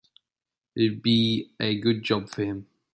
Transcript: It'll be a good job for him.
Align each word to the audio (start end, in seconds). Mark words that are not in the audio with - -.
It'll 0.75 0.97
be 0.99 1.51
a 1.59 1.79
good 1.79 2.01
job 2.01 2.27
for 2.31 2.43
him. 2.43 2.65